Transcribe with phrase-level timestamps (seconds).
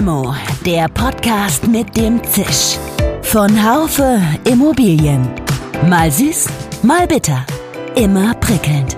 [0.00, 0.34] Limo,
[0.64, 2.78] der Podcast mit dem Zisch.
[3.20, 4.18] Von Haufe
[4.50, 5.28] Immobilien.
[5.90, 6.46] Mal süß,
[6.82, 7.44] mal bitter.
[7.96, 8.96] Immer prickelnd.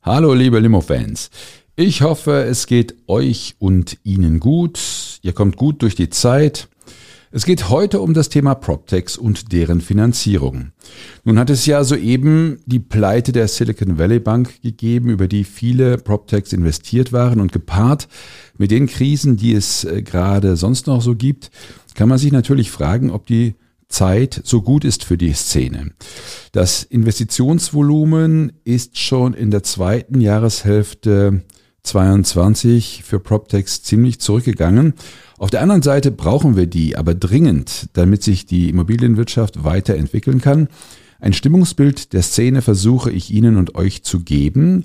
[0.00, 1.28] Hallo liebe Limo-Fans.
[1.76, 4.80] Ich hoffe, es geht euch und Ihnen gut.
[5.20, 6.68] Ihr kommt gut durch die Zeit.
[7.36, 10.70] Es geht heute um das Thema PropTechs und deren Finanzierung.
[11.24, 15.98] Nun hat es ja soeben die Pleite der Silicon Valley Bank gegeben, über die viele
[15.98, 18.06] PropTechs investiert waren und gepaart
[18.56, 21.50] mit den Krisen, die es äh, gerade sonst noch so gibt,
[21.96, 23.56] kann man sich natürlich fragen, ob die
[23.88, 25.90] Zeit so gut ist für die Szene.
[26.52, 31.42] Das Investitionsvolumen ist schon in der zweiten Jahreshälfte
[31.84, 34.94] 22 für PropTechs ziemlich zurückgegangen.
[35.38, 40.68] Auf der anderen Seite brauchen wir die aber dringend, damit sich die Immobilienwirtschaft weiterentwickeln kann.
[41.20, 44.84] Ein Stimmungsbild der Szene versuche ich Ihnen und euch zu geben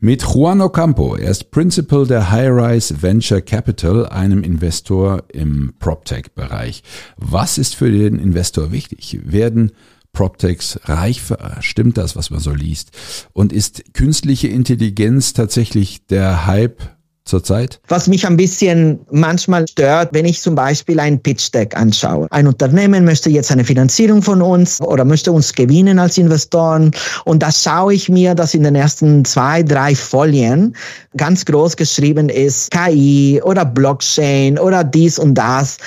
[0.00, 1.16] mit Juan Ocampo.
[1.16, 6.82] Er ist Principal der High-Rise Venture Capital, einem Investor im PropTech-Bereich.
[7.16, 9.20] Was ist für den Investor wichtig?
[9.24, 9.72] Werden
[10.12, 11.22] PropTechs reich
[11.60, 12.90] Stimmt das, was man so liest?
[13.32, 16.82] Und ist künstliche Intelligenz tatsächlich der Hype
[17.24, 17.80] zurzeit?
[17.88, 22.26] Was mich ein bisschen manchmal stört, wenn ich zum Beispiel ein Pitch Deck anschaue.
[22.30, 26.90] Ein Unternehmen möchte jetzt eine Finanzierung von uns oder möchte uns gewinnen als Investoren.
[27.24, 30.76] Und da schaue ich mir, dass in den ersten zwei, drei Folien
[31.16, 35.78] ganz groß geschrieben ist, KI oder Blockchain oder dies und das.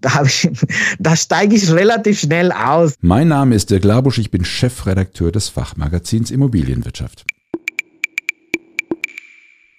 [0.00, 0.48] Da, ich,
[0.98, 2.94] da steige ich relativ schnell aus.
[3.00, 7.24] Mein Name ist Dirk Labusch, ich bin Chefredakteur des Fachmagazins Immobilienwirtschaft.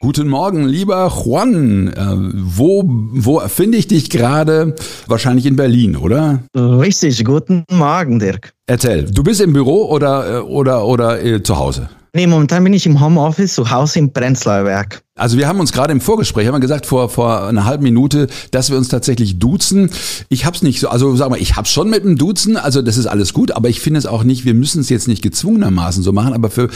[0.02, 1.90] Guten Morgen, lieber Juan.
[1.90, 4.76] Äh, wo, wo finde ich dich gerade?
[5.08, 6.40] Wahrscheinlich in Berlin, oder?
[6.56, 8.54] Richtig, guten Morgen, Dirk.
[8.66, 11.90] Erzähl, du bist im Büro oder, äh, oder, oder äh, zu Hause?
[12.16, 15.02] Nee, momentan bin ich im Homeoffice zu Hause im Prenzlauer Werk.
[15.20, 18.28] Also wir haben uns gerade im Vorgespräch, haben wir gesagt vor vor einer halben Minute,
[18.52, 19.92] dass wir uns tatsächlich duzen.
[20.30, 22.98] Ich hab's nicht so, also sag mal, ich hab's schon mit dem Duzen, also das
[22.98, 26.04] ist alles gut, aber ich finde es auch nicht, wir müssen es jetzt nicht gezwungenermaßen
[26.04, 26.70] so machen, aber für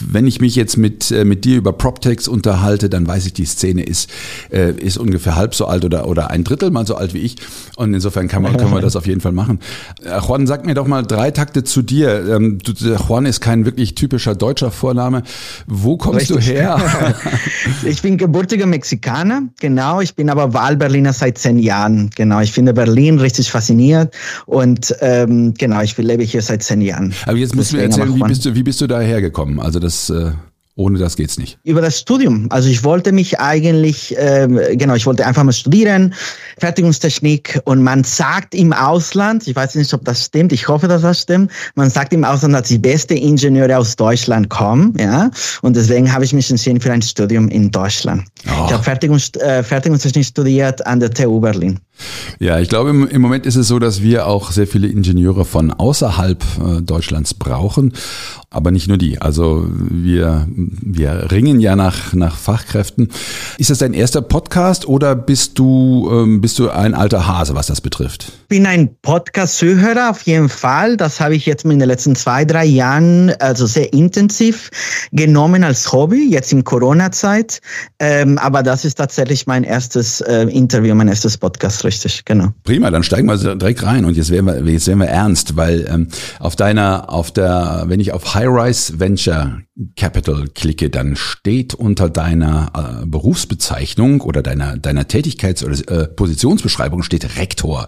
[0.00, 3.46] wenn ich mich jetzt mit äh, mit dir über PropTechs unterhalte, dann weiß ich, die
[3.46, 4.10] Szene ist
[4.50, 7.36] äh, ist ungefähr halb so alt oder oder ein Drittel mal so alt wie ich
[7.76, 9.60] und insofern kann man können wir das auf jeden Fall machen.
[10.02, 12.36] Äh, Juan, sag mir doch mal drei Takte zu dir.
[12.36, 12.58] Ähm,
[13.08, 15.22] Juan ist kein wirklich typischer deutscher Vorname.
[15.66, 16.36] Wo kommst Richtig.
[16.36, 17.14] du her?
[17.86, 20.00] Ich bin gebürtiger Mexikaner, genau.
[20.00, 22.40] Ich bin aber Wahlberliner seit zehn Jahren, genau.
[22.40, 24.10] Ich finde Berlin richtig faszinierend
[24.46, 27.14] und ähm, genau, ich lebe hier seit zehn Jahren.
[27.26, 29.60] Aber jetzt musst du mir erzählen, wie bist du, wie bist du da hergekommen?
[29.60, 30.32] Also das äh
[30.78, 31.58] ohne das geht's nicht.
[31.64, 32.48] Über das Studium.
[32.50, 36.12] Also ich wollte mich eigentlich, äh, genau, ich wollte einfach mal studieren,
[36.58, 37.62] Fertigungstechnik.
[37.64, 41.22] Und man sagt im Ausland, ich weiß nicht, ob das stimmt, ich hoffe, dass das
[41.22, 44.94] stimmt, man sagt im Ausland, dass die besten Ingenieure aus Deutschland kommen.
[45.00, 45.30] Ja,
[45.62, 48.24] und deswegen habe ich mich entschieden für ein Studium in Deutschland.
[48.46, 48.66] Oh.
[48.66, 51.80] Ich habe Fertigungs, äh, Fertigungstechnik studiert an der TU Berlin.
[52.38, 55.70] Ja, ich glaube, im, Moment ist es so, dass wir auch sehr viele Ingenieure von
[55.70, 57.92] außerhalb äh, Deutschlands brauchen,
[58.50, 59.20] aber nicht nur die.
[59.20, 63.08] Also wir, wir ringen ja nach, nach Fachkräften.
[63.58, 67.66] Ist das dein erster Podcast oder bist du, ähm, bist du ein alter Hase, was
[67.66, 68.32] das betrifft?
[68.48, 70.96] Bin ein Podcast-Zuhörer auf jeden Fall.
[70.96, 74.70] Das habe ich jetzt in den letzten zwei, drei Jahren also sehr intensiv
[75.10, 77.60] genommen als Hobby, jetzt in Corona-Zeit.
[77.98, 82.52] Ähm, aber das ist tatsächlich mein erstes äh, Interview, mein erstes Podcast richtig, genau.
[82.62, 85.86] Prima, dann steigen wir direkt rein und jetzt werden wir, jetzt werden wir ernst, weil
[85.88, 86.08] ähm,
[86.38, 89.60] auf deiner, auf der, wenn ich auf High-Rise Venture
[89.94, 97.02] Capital klicke, dann steht unter deiner äh, Berufsbezeichnung oder deiner, deiner Tätigkeits- oder äh, Positionsbeschreibung
[97.02, 97.86] steht Rektor.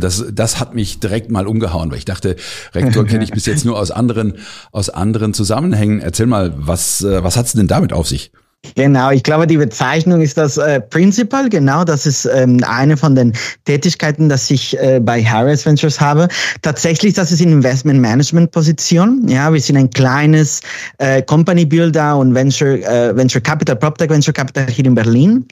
[0.00, 2.36] Das, das hat mich direkt mal umgehauen, weil ich dachte,
[2.74, 4.34] Rektor kenne ich bis jetzt nur aus anderen,
[4.72, 6.00] aus anderen Zusammenhängen.
[6.00, 8.32] Erzähl mal, was, äh, was hat's denn damit auf sich?
[8.74, 11.48] Genau, ich glaube, die Bezeichnung ist das äh, Principal.
[11.48, 13.32] Genau, das ist ähm, eine von den
[13.64, 16.28] Tätigkeiten, dass ich äh, bei Harris Ventures habe.
[16.62, 19.28] Tatsächlich, das ist in Investment Management Position.
[19.28, 20.60] Ja, wir sind ein kleines
[20.98, 25.46] äh, Company Builder und Venture äh, Venture Capital, PropTech Venture Capital hier in Berlin.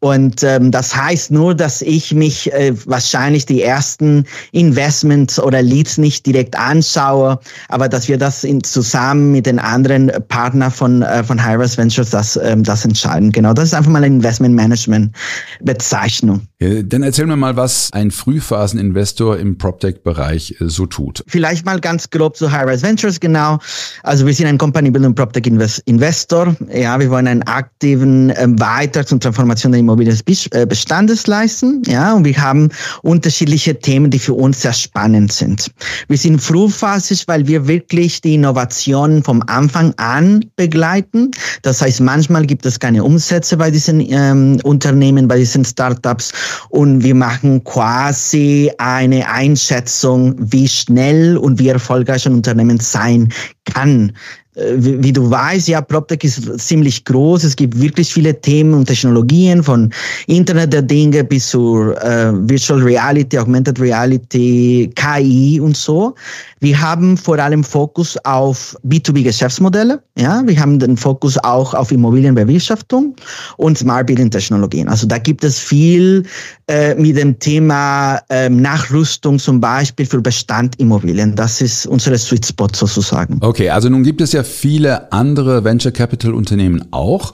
[0.00, 5.98] Und ähm, das heißt nur, dass ich mich äh, wahrscheinlich die ersten Investments oder Leads
[5.98, 11.24] nicht direkt anschaue, aber dass wir das in, zusammen mit den anderen Partnern von äh,
[11.24, 13.32] von Harris Ventures das äh, das entscheiden.
[13.32, 15.14] Genau, das ist einfach mal eine Investment Management
[15.60, 16.47] Bezeichnung.
[16.60, 21.22] Dann erzähl mir mal, was ein Frühphaseninvestor im PropTech-Bereich äh, so tut.
[21.28, 23.60] Vielleicht mal ganz grob zu High-Rise Ventures genau.
[24.02, 25.46] Also wir sind ein Company Building PropTech
[25.84, 26.56] Investor.
[26.74, 31.82] Ja, wir wollen einen aktiven ähm, Beitrag zur Transformation der Immobilienbestandes äh, leisten.
[31.86, 32.70] Ja, und wir haben
[33.02, 35.70] unterschiedliche Themen, die für uns sehr spannend sind.
[36.08, 41.30] Wir sind frühphasig, weil wir wirklich die Innovationen vom Anfang an begleiten.
[41.62, 46.32] Das heißt, manchmal gibt es keine Umsätze bei diesen ähm, Unternehmen, bei diesen Startups
[46.70, 53.32] und wir machen quasi eine Einschätzung, wie schnell und wie erfolgreich ein Unternehmen sein
[53.64, 54.12] kann.
[54.58, 57.44] Äh, wie, du weißt, ja, PropTech ist ziemlich groß.
[57.44, 59.92] Es gibt wirklich viele Themen und Technologien von
[60.26, 66.14] Internet der Dinge bis zu äh, Virtual Reality, Augmented Reality, KI und so.
[66.60, 70.02] Wir haben vor allem Fokus auf B2B-Geschäftsmodelle.
[70.16, 73.14] Ja, wir haben den Fokus auch auf Immobilienbewirtschaftung
[73.56, 74.88] und Smart Building Technologien.
[74.88, 76.24] Also da gibt es viel
[76.66, 81.36] äh, mit dem Thema äh, Nachrüstung zum Beispiel für Bestandimmobilien.
[81.36, 83.38] Das ist unsere Sweet Spot sozusagen.
[83.40, 87.32] Okay, also nun gibt es ja viele andere Venture Capital Unternehmen auch.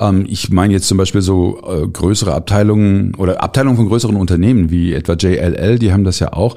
[0.00, 4.70] Ähm, ich meine jetzt zum Beispiel so äh, größere Abteilungen oder Abteilungen von größeren Unternehmen
[4.70, 6.56] wie etwa JLL, die haben das ja auch.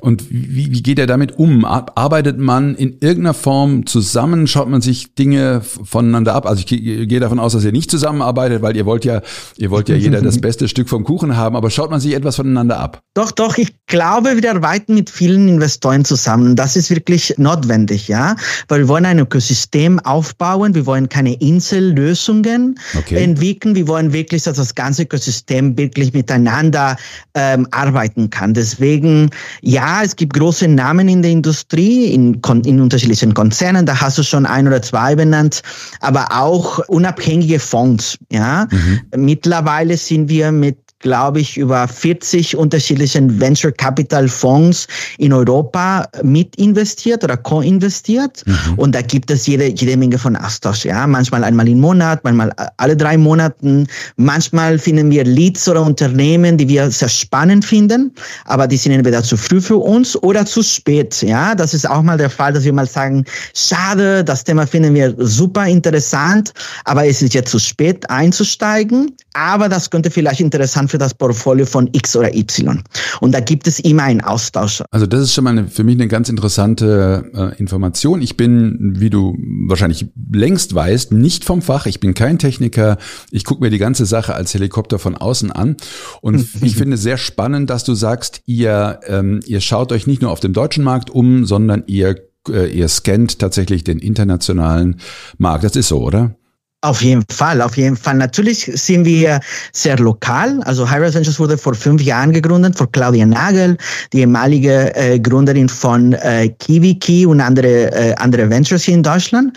[0.00, 1.45] Und wie, wie geht er damit um?
[1.64, 4.46] Arbeitet man in irgendeiner Form zusammen?
[4.46, 6.46] Schaut man sich Dinge voneinander ab?
[6.46, 9.22] Also ich gehe davon aus, dass ihr nicht zusammenarbeitet, weil ihr wollt ja,
[9.56, 12.36] ihr wollt ja jeder das beste Stück vom Kuchen haben, aber schaut man sich etwas
[12.36, 13.00] voneinander ab?
[13.14, 16.56] Doch, doch, ich glaube, wir arbeiten mit vielen Investoren zusammen.
[16.56, 18.36] Das ist wirklich notwendig, ja,
[18.68, 20.74] weil wir wollen ein Ökosystem aufbauen.
[20.74, 23.22] Wir wollen keine Insellösungen okay.
[23.22, 23.74] entwickeln.
[23.74, 26.96] Wir wollen wirklich, dass das ganze Ökosystem wirklich miteinander
[27.34, 28.54] ähm, arbeiten kann.
[28.54, 29.30] Deswegen,
[29.62, 33.86] ja, es gibt große Namen in der Industrie, in, in unterschiedlichen Konzernen.
[33.86, 35.62] Da hast du schon ein oder zwei benannt,
[36.00, 38.18] aber auch unabhängige Fonds.
[38.30, 39.24] Ja, mhm.
[39.24, 44.86] mittlerweile sind wir mit glaube ich, über 40 unterschiedlichen Venture Capital Fonds
[45.18, 48.42] in Europa mit investiert oder co-investiert.
[48.46, 48.78] Mhm.
[48.78, 50.84] Und da gibt es jede, jede Menge von Austausch.
[50.84, 53.86] Ja, manchmal einmal im Monat, manchmal alle drei Monaten.
[54.16, 58.12] Manchmal finden wir Leads oder Unternehmen, die wir sehr spannend finden,
[58.46, 61.22] aber die sind entweder zu früh für uns oder zu spät.
[61.22, 64.94] Ja, das ist auch mal der Fall, dass wir mal sagen, schade, das Thema finden
[64.94, 66.52] wir super interessant,
[66.84, 69.14] aber es ist jetzt zu spät einzusteigen.
[69.34, 72.82] Aber das könnte vielleicht interessant für das Portfolio von X oder Y.
[73.20, 74.82] Und da gibt es immer einen Austausch.
[74.90, 78.22] Also das ist schon mal eine, für mich eine ganz interessante äh, Information.
[78.22, 79.36] Ich bin, wie du
[79.66, 81.86] wahrscheinlich längst weißt, nicht vom Fach.
[81.86, 82.98] Ich bin kein Techniker.
[83.30, 85.76] Ich gucke mir die ganze Sache als Helikopter von außen an.
[86.20, 90.30] Und ich finde sehr spannend, dass du sagst, ihr, ähm, ihr schaut euch nicht nur
[90.30, 92.16] auf dem deutschen Markt um, sondern ihr,
[92.48, 95.00] äh, ihr scannt tatsächlich den internationalen
[95.38, 95.64] Markt.
[95.64, 96.36] Das ist so, oder?
[96.82, 98.16] Auf jeden Fall, auf jeden Fall.
[98.16, 99.40] Natürlich sind wir
[99.72, 100.60] sehr lokal.
[100.64, 103.78] Also High Ventures wurde vor fünf Jahren gegründet von Claudia Nagel,
[104.12, 109.56] die ehemalige äh, Gründerin von äh, KiwiKey und andere, äh, andere Ventures hier in Deutschland.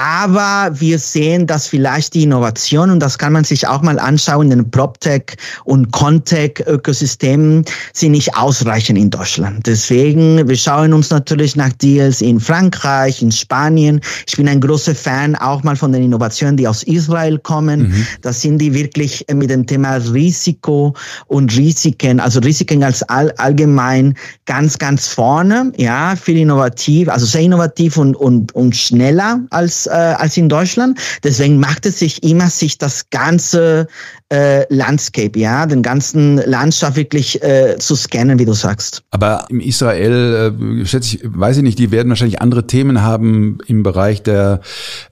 [0.00, 4.52] Aber wir sehen, dass vielleicht die Innovation, und das kann man sich auch mal anschauen,
[4.52, 9.66] in den PropTech und Contech-Ökosystemen sind nicht ausreichend in Deutschland.
[9.66, 14.00] Deswegen, wir schauen uns natürlich nach Deals in Frankreich, in Spanien.
[14.28, 17.88] Ich bin ein großer Fan auch mal von den Innovationen, die aus Israel kommen.
[17.88, 18.06] Mhm.
[18.22, 20.94] Das sind die wirklich mit dem Thema Risiko
[21.26, 24.14] und Risiken, also Risiken als all, allgemein
[24.46, 25.72] ganz, ganz vorne.
[25.76, 31.00] Ja, viel innovativ, also sehr innovativ und, und, und schneller als, äh, als in Deutschland.
[31.24, 33.88] Deswegen macht es sich immer, sich das ganze
[34.30, 39.02] äh, Landscape, ja, den ganzen Landschaft wirklich äh, zu scannen, wie du sagst.
[39.10, 43.58] Aber im Israel, äh, schätze ich, weiß ich nicht, die werden wahrscheinlich andere Themen haben
[43.66, 44.60] im Bereich der,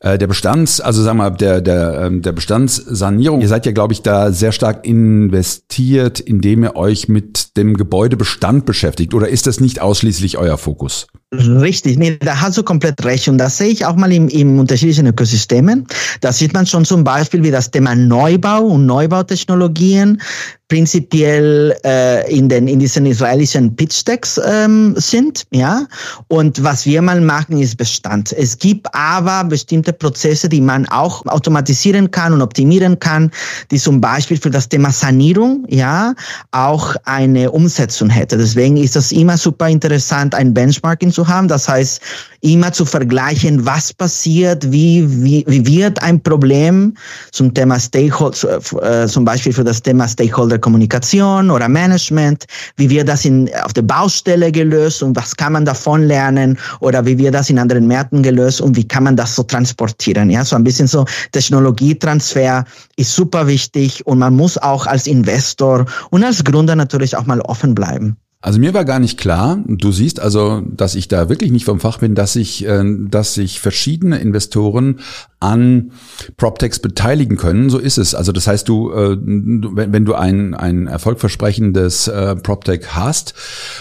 [0.00, 3.40] äh, der Bestands, also sagen wir mal, der, der, ähm, der Bestandssanierung.
[3.40, 8.66] Ihr seid ja, glaube ich, da sehr stark investiert, indem ihr euch mit dem Gebäudebestand
[8.66, 9.14] beschäftigt.
[9.14, 11.06] Oder ist das nicht ausschließlich euer Fokus?
[11.34, 13.28] Richtig, nee, da hast du komplett recht.
[13.28, 15.86] Und das sehe ich auch mal im, im unterschiedlichen Ökosystemen.
[16.20, 20.22] Da sieht man schon zum Beispiel, wie das Thema Neubau und Neubautechnologien
[20.68, 25.86] prinzipiell äh, in den in diesen israelischen Pitch Decks ähm, sind, ja.
[26.28, 28.32] Und was wir mal machen, ist Bestand.
[28.32, 33.30] Es gibt aber bestimmte Prozesse, die man auch automatisieren kann und optimieren kann,
[33.70, 36.14] die zum Beispiel für das Thema Sanierung, ja,
[36.50, 38.36] auch eine Umsetzung hätte.
[38.36, 41.46] Deswegen ist das immer super interessant, ein Benchmarking zu haben.
[41.46, 42.00] Das heißt,
[42.40, 46.94] immer zu vergleichen, was passiert, wie, wie, wie wird ein Problem
[47.32, 52.46] zum Thema Stakeholder, äh, zum Beispiel für das Thema Stakeholder der Kommunikation oder Management,
[52.76, 57.04] wie wir das in, auf der Baustelle gelöst und was kann man davon lernen oder
[57.04, 60.30] wie wir das in anderen Märkten gelöst und wie kann man das so transportieren.
[60.30, 62.64] Ja, so ein bisschen so Technologietransfer
[62.96, 67.40] ist super wichtig und man muss auch als Investor und als Gründer natürlich auch mal
[67.42, 68.16] offen bleiben.
[68.46, 71.80] Also mir war gar nicht klar, du siehst also, dass ich da wirklich nicht vom
[71.80, 75.00] Fach bin, dass sich, äh, dass sich verschiedene Investoren
[75.40, 75.90] an
[76.36, 77.70] PropTechs beteiligen können.
[77.70, 78.14] So ist es.
[78.14, 83.34] Also das heißt, du, äh, wenn, du ein, ein erfolgversprechendes äh, PropTech hast,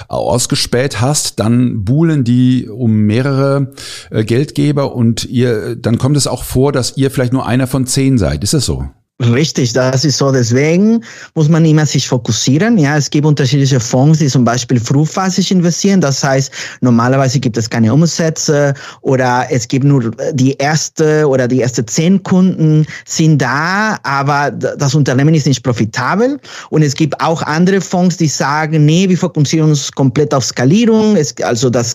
[0.07, 3.71] ausgespäht hast, dann buhlen die um mehrere
[4.09, 8.17] Geldgeber und ihr, dann kommt es auch vor, dass ihr vielleicht nur einer von zehn
[8.17, 8.43] seid.
[8.43, 8.85] Ist das so?
[9.23, 10.29] Richtig, das ist so.
[10.29, 11.01] Deswegen
[11.35, 12.77] muss man immer sich fokussieren.
[12.77, 16.01] Ja, es gibt unterschiedliche Fonds, die zum Beispiel frühphasig investieren.
[16.01, 21.59] Das heißt, normalerweise gibt es keine Umsätze oder es gibt nur die erste oder die
[21.59, 26.37] erste zehn Kunden sind da, aber das Unternehmen ist nicht profitabel.
[26.69, 31.15] Und es gibt auch andere Fonds, die sagen, nee, wir fokussieren uns komplett auf Skalierung.
[31.15, 31.93] Es, also das,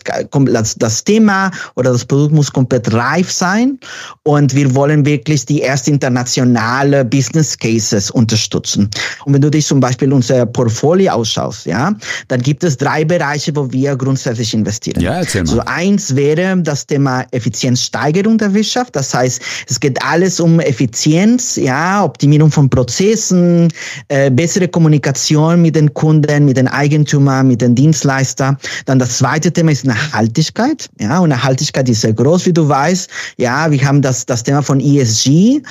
[0.78, 3.78] das, Thema oder das Produkt muss komplett reif sein.
[4.22, 8.88] Und wir wollen wirklich die erste internationale Business Cases unterstützen.
[9.24, 11.92] Und wenn du dich zum Beispiel unser Portfolio ausschaust, ja,
[12.28, 15.00] dann gibt es drei Bereiche, wo wir grundsätzlich investieren.
[15.00, 15.50] Ja, erzähl mal.
[15.50, 18.96] So eins wäre das Thema Effizienzsteigerung der Wirtschaft.
[18.96, 23.68] Das heißt, es geht alles um Effizienz, ja, Optimierung von Prozessen,
[24.08, 28.56] äh, bessere Kommunikation mit den Kunden, mit den Eigentümern, mit den Dienstleistern.
[28.86, 33.10] Dann das zweite Thema ist Nachhaltigkeit, ja, und Nachhaltigkeit ist sehr groß, wie du weißt.
[33.36, 35.62] Ja, wir haben das, das Thema von ESG.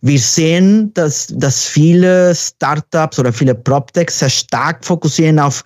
[0.00, 5.64] Wir sehen, dass, dass viele Startups oder viele PropTechs sehr stark fokussieren auf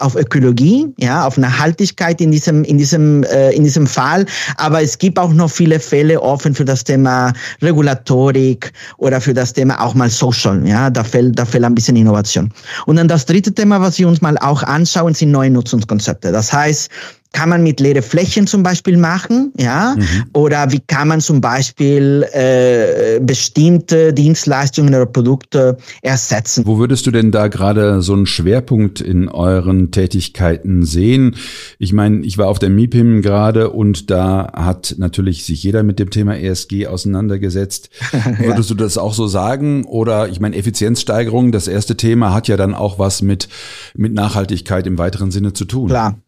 [0.00, 4.24] auf Ökologie, ja, auf Nachhaltigkeit in diesem, in diesem, äh, in diesem Fall.
[4.56, 7.32] Aber es gibt auch noch viele Fälle offen für das Thema
[7.62, 10.90] Regulatorik oder für das Thema auch mal Social, ja.
[10.90, 12.50] Da fehlt, da fehlt ein bisschen Innovation.
[12.86, 16.32] Und dann das dritte Thema, was wir uns mal auch anschauen, sind neue Nutzungskonzepte.
[16.32, 16.90] Das heißt,
[17.32, 20.24] kann man mit leere Flächen zum Beispiel machen, ja, mhm.
[20.32, 26.66] oder wie kann man zum Beispiel äh, bestimmte Dienstleistungen oder Produkte ersetzen.
[26.66, 31.36] Wo würdest du denn da gerade so einen Schwerpunkt in euren Tätigkeiten sehen?
[31.78, 36.00] Ich meine, ich war auf der MIPIM gerade und da hat natürlich sich jeder mit
[36.00, 37.90] dem Thema ESG auseinandergesetzt.
[38.12, 38.38] ja.
[38.38, 39.84] Würdest du das auch so sagen?
[39.84, 43.48] Oder ich meine, Effizienzsteigerung, das erste Thema hat ja dann auch was mit,
[43.94, 45.88] mit Nachhaltigkeit im weiteren Sinne zu tun.
[45.88, 46.18] Klar.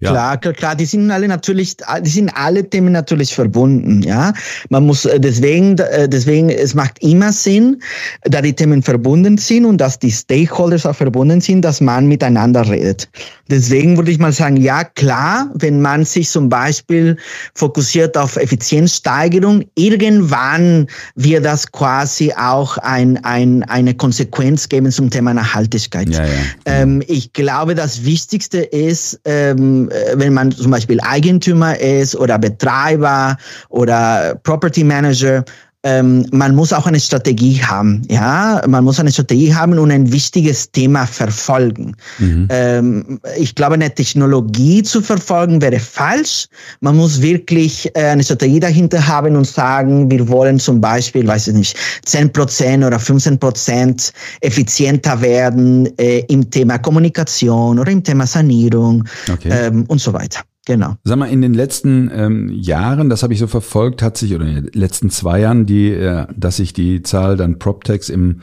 [0.00, 0.10] Ja.
[0.10, 4.32] Klar, klar, klar, die sind alle natürlich, die sind alle Themen natürlich verbunden, ja.
[4.68, 7.82] Man muss äh, deswegen, äh, deswegen, es macht immer Sinn,
[8.22, 12.68] da die Themen verbunden sind und dass die Stakeholders auch verbunden sind, dass man miteinander
[12.68, 13.08] redet.
[13.48, 17.16] Deswegen würde ich mal sagen, ja, klar, wenn man sich zum Beispiel
[17.54, 20.86] fokussiert auf Effizienzsteigerung, irgendwann
[21.16, 26.08] wird das quasi auch ein, ein, eine Konsequenz geben zum Thema Nachhaltigkeit.
[26.08, 26.32] Ja, ja.
[26.64, 32.16] Ähm, ich glaube, das Wichtigste ist, ähm, ähm, äh, wenn man zum Beispiel Eigentümer ist
[32.16, 33.36] oder Betreiber
[33.68, 35.44] oder Property Manager,
[35.84, 38.02] ähm, man muss auch eine Strategie haben.
[38.08, 41.96] Ja, man muss eine Strategie haben und ein wichtiges Thema verfolgen.
[42.18, 42.48] Mhm.
[42.50, 46.46] Ähm, ich glaube, eine Technologie zu verfolgen wäre falsch.
[46.80, 51.48] Man muss wirklich äh, eine Strategie dahinter haben und sagen, wir wollen zum Beispiel, weiß
[51.48, 58.04] ich nicht, 10 Prozent oder 15 Prozent effizienter werden äh, im Thema Kommunikation oder im
[58.04, 59.50] Thema Sanierung okay.
[59.50, 60.40] ähm, und so weiter.
[60.64, 60.94] Genau.
[61.02, 64.46] Sag mal, in den letzten ähm, Jahren, das habe ich so verfolgt, hat sich, oder
[64.46, 68.42] in den letzten zwei Jahren, die, äh, dass sich die Zahl dann PropTechs im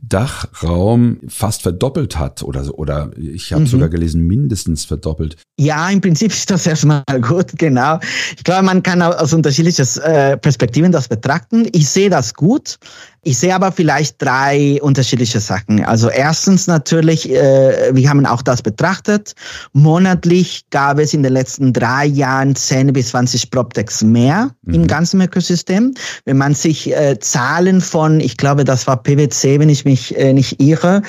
[0.00, 3.66] Dachraum fast verdoppelt hat oder so, oder ich habe mhm.
[3.66, 5.36] sogar gelesen, mindestens verdoppelt.
[5.58, 7.98] Ja, im Prinzip ist das erstmal gut, genau.
[8.36, 11.66] Ich glaube, man kann aus unterschiedlichen äh, Perspektiven das betrachten.
[11.72, 12.78] Ich sehe das gut.
[13.22, 15.84] Ich sehe aber vielleicht drei unterschiedliche Sachen.
[15.84, 19.34] Also erstens natürlich, äh, wir haben auch das betrachtet.
[19.72, 24.74] Monatlich gab es in den letzten drei Jahren 10 bis 20 PropTechs mehr mhm.
[24.74, 25.94] im ganzen Ökosystem.
[26.24, 30.32] Wenn man sich äh, Zahlen von, ich glaube, das war PwC, wenn ich mich äh,
[30.32, 31.02] nicht irre,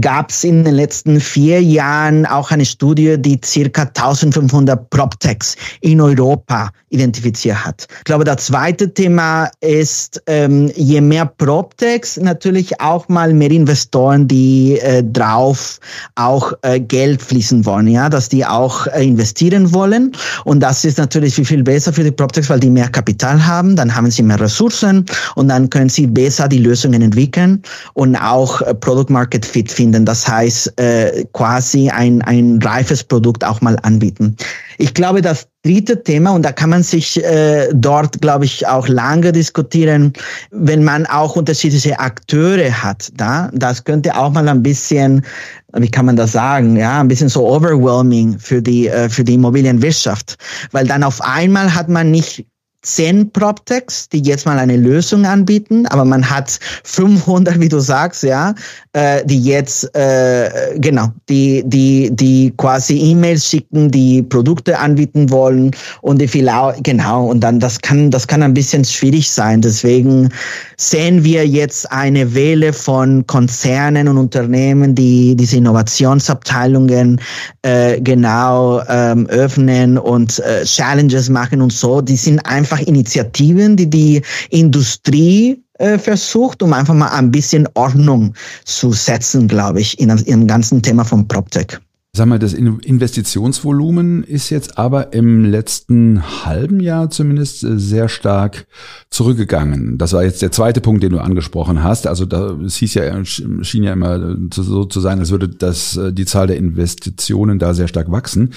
[0.00, 6.00] gab es in den letzten vier Jahren auch eine Studie, die circa 1500 PropTechs in
[6.00, 7.88] Europa identifiziert hat.
[7.98, 13.50] Ich glaube, das zweite Thema ist, ähm, je mehr Prop PropTechs natürlich auch mal mehr
[13.50, 15.80] Investoren, die äh, drauf
[16.14, 20.12] auch äh, Geld fließen wollen, ja, dass die auch äh, investieren wollen.
[20.44, 23.76] Und das ist natürlich viel, viel besser für die PropTechs, weil die mehr Kapital haben,
[23.76, 25.06] dann haben sie mehr Ressourcen
[25.36, 27.62] und dann können sie besser die Lösungen entwickeln
[27.94, 30.04] und auch äh, Product Market Fit finden.
[30.04, 34.36] Das heißt, äh, quasi ein, ein reifes Produkt auch mal anbieten.
[34.76, 38.86] Ich glaube, dass dritte Thema, und da kann man sich äh, dort, glaube ich, auch
[38.86, 40.12] lange diskutieren,
[40.50, 43.10] wenn man auch unterschiedliche Akteure hat.
[43.14, 45.24] Da, das könnte auch mal ein bisschen,
[45.72, 49.34] wie kann man das sagen, ja, ein bisschen so overwhelming für die äh, für die
[49.34, 50.36] Immobilienwirtschaft,
[50.72, 52.46] weil dann auf einmal hat man nicht
[52.84, 58.22] zehn PropTechs, die jetzt mal eine Lösung anbieten, aber man hat 500, wie du sagst,
[58.22, 58.54] ja,
[58.92, 65.72] äh, die jetzt äh, genau, die die die quasi E-Mails schicken, die Produkte anbieten wollen
[66.02, 66.50] und die viel
[66.82, 69.60] genau und dann das kann das kann ein bisschen schwierig sein.
[69.60, 70.28] Deswegen
[70.76, 77.20] sehen wir jetzt eine Welle von Konzernen und Unternehmen, die diese Innovationsabteilungen
[77.62, 82.00] äh, genau ähm, öffnen und äh, Challenges machen und so.
[82.00, 88.34] Die sind einfach Initiativen, die die Industrie äh, versucht, um einfach mal ein bisschen Ordnung
[88.64, 91.78] zu setzen, glaube ich, in, im ganzen Thema von PropTech.
[92.16, 98.68] Sag mal, das Investitionsvolumen ist jetzt aber im letzten halben Jahr zumindest äh, sehr stark
[99.10, 99.98] zurückgegangen.
[99.98, 102.06] Das war jetzt der zweite Punkt, den du angesprochen hast.
[102.06, 106.12] Also da es hieß ja, schien ja immer so zu sein, als würde das, äh,
[106.12, 108.52] die Zahl der Investitionen da sehr stark wachsen.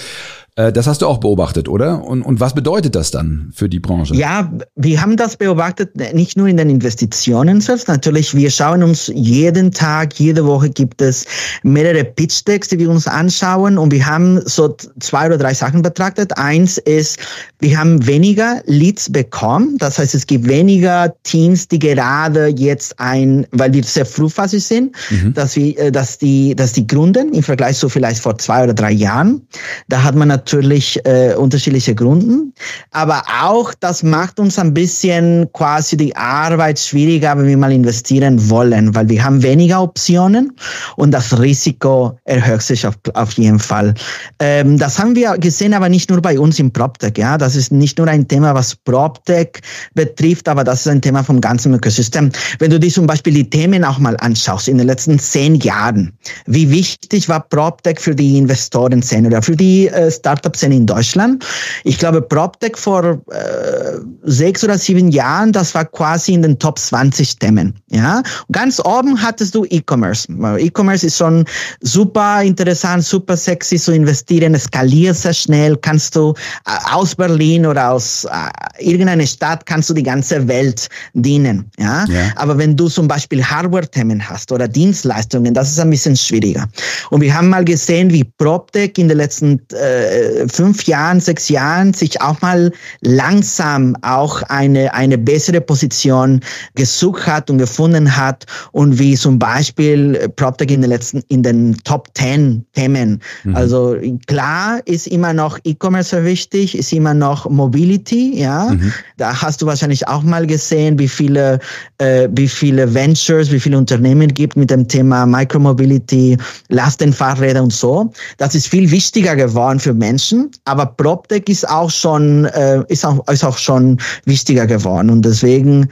[0.58, 2.04] Äh, das hast du auch beobachtet, oder?
[2.04, 4.16] Und, und was bedeutet das dann für die Branche?
[4.16, 7.88] Ja, wir haben das beobachtet, nicht nur in den Investitionen selbst.
[7.88, 11.26] Natürlich, wir schauen uns jeden Tag, jede Woche gibt es
[11.62, 13.78] mehrere Pitch-Decks, die wir uns anschauen.
[13.78, 16.36] Und wir haben so zwei oder drei Sachen betrachtet.
[16.38, 17.20] Eins ist,
[17.60, 19.78] wir haben weniger Leads bekommen.
[19.78, 24.96] Das heißt, es gibt weniger Teams, die gerade jetzt ein, weil wir sehr frühphasig sind,
[25.12, 25.36] mhm.
[25.36, 28.74] dass wir, äh, dass die, dass die gründen im Vergleich zu vielleicht vor zwei oder
[28.74, 29.48] drei Jahren.
[29.88, 32.54] Da hat man natürlich äh, unterschiedliche Gründen,
[32.92, 38.50] aber auch das macht uns ein bisschen quasi die Arbeit schwieriger, wenn wir mal investieren
[38.50, 40.54] wollen, weil wir haben weniger Optionen
[40.96, 43.94] und das Risiko erhöht sich auf, auf jeden Fall.
[44.40, 47.14] Ähm, das haben wir gesehen, aber nicht nur bei uns im PropTech.
[47.18, 49.60] Ja, das ist nicht nur ein Thema, was PropTech
[49.94, 52.32] betrifft, aber das ist ein Thema vom ganzen Ökosystem.
[52.60, 56.18] Wenn du dir zum Beispiel die Themen auch mal anschaust in den letzten zehn Jahren,
[56.46, 61.46] wie wichtig war PropTech für die Investoren-Szene oder für die äh, Startup-Szene in Deutschland.
[61.84, 66.80] Ich glaube, PropTech vor äh, sechs oder sieben Jahren, das war quasi in den Top
[66.80, 67.76] 20 Themen.
[67.90, 70.28] Ja, ganz oben hattest du E-Commerce.
[70.60, 71.46] E-Commerce ist schon
[71.82, 75.78] super interessant, super sexy zu investieren, es skaliert sehr schnell.
[75.78, 76.34] Kannst du
[76.66, 81.72] äh, aus Berlin oder aus äh, irgendeiner Stadt kannst du die ganze Welt dienen.
[81.80, 82.32] Ja, ja.
[82.36, 86.68] aber wenn du zum Beispiel Hardware-Themen hast oder Dienstleistungen, das ist ein bisschen schwieriger.
[87.10, 91.94] Und wir haben mal gesehen, wie PropTech in den letzten äh, fünf Jahren, sechs Jahren
[91.94, 96.42] sich auch mal langsam auch eine, eine bessere Position
[96.76, 101.78] gesucht hat und gefunden hat und wie zum Beispiel PropTech in den letzten, in den
[101.84, 103.22] Top 10 Themen.
[103.44, 103.56] Mhm.
[103.56, 103.96] Also
[104.28, 108.70] klar ist immer noch E-Commerce wichtig, ist immer noch Mobility, ja.
[108.70, 108.94] Mhm.
[109.18, 111.60] Da hast du wahrscheinlich auch mal gesehen, wie viele,
[111.98, 116.38] äh, wie viele Ventures, wie viele Unternehmen gibt mit dem Thema Micromobility,
[116.70, 118.12] Lastenfahrräder und so.
[118.38, 123.06] Das ist viel wichtiger geworden für Menschen Menschen, aber PropTech ist auch schon, äh, ist
[123.06, 125.10] auch, ist auch schon wichtiger geworden.
[125.10, 125.90] Und deswegen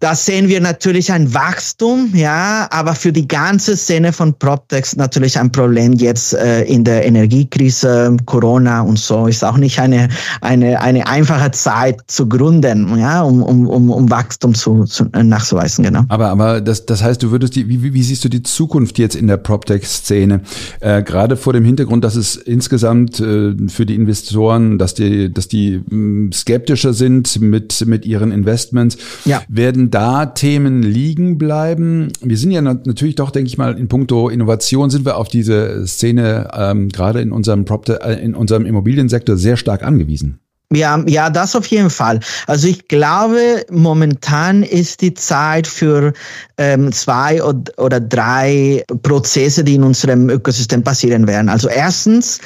[0.00, 5.38] da sehen wir natürlich ein Wachstum, ja, aber für die ganze Szene von PropTechs natürlich
[5.38, 10.08] ein Problem jetzt äh, in der Energiekrise, Corona und so ist auch nicht eine
[10.40, 15.22] eine eine einfache Zeit zu gründen, ja, um um um, um Wachstum zu, zu äh,
[15.22, 16.04] nachzuweisen, genau.
[16.08, 19.16] Aber aber das das heißt, du würdest die wie, wie siehst du die Zukunft jetzt
[19.16, 20.42] in der PropTech-Szene
[20.80, 25.48] äh, gerade vor dem Hintergrund, dass es insgesamt äh, für die Investoren, dass die dass
[25.48, 29.42] die mh, hm, skeptischer sind mit mit ihren Investments, ja.
[29.48, 32.12] werden da Themen liegen bleiben?
[32.20, 35.86] Wir sind ja natürlich doch, denke ich mal, in puncto Innovation sind wir auf diese
[35.86, 40.40] Szene ähm, gerade in unserem äh, in unserem Immobiliensektor sehr stark angewiesen.
[40.70, 42.20] Ja, ja, das auf jeden Fall.
[42.46, 46.12] Also ich glaube, momentan ist die Zeit für
[46.58, 51.48] ähm, zwei oder drei Prozesse, die in unserem Ökosystem passieren werden.
[51.48, 52.40] Also erstens,